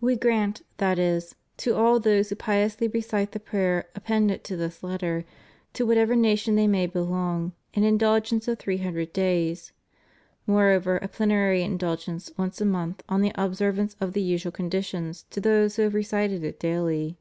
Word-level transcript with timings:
We 0.00 0.16
grant, 0.16 0.62
that 0.78 0.98
is, 0.98 1.34
to 1.58 1.76
all 1.76 2.00
those 2.00 2.30
who 2.30 2.36
piously 2.36 2.88
recite 2.88 3.32
the 3.32 3.38
prayer 3.38 3.86
appended 3.94 4.42
to 4.44 4.56
this 4.56 4.82
letter, 4.82 5.26
to 5.74 5.84
whatever 5.84 6.16
nation 6.16 6.54
they 6.54 6.66
may 6.66 6.86
belong, 6.86 7.52
an 7.74 7.84
indulgence 7.84 8.48
of 8.48 8.58
three 8.58 8.78
hundred 8.78 9.12
days; 9.12 9.72
moreover, 10.46 10.96
a 10.96 11.06
plenary 11.08 11.60
indulgence 11.62 12.30
once 12.38 12.62
a 12.62 12.64
month 12.64 13.02
on 13.10 13.20
the 13.20 13.32
observance 13.34 13.94
of 14.00 14.14
the 14.14 14.22
usual 14.22 14.52
conditions 14.52 15.26
to 15.28 15.38
those 15.38 15.76
who 15.76 15.82
have 15.82 15.92
recited 15.92 16.44
it 16.44 16.58
daily. 16.58 17.18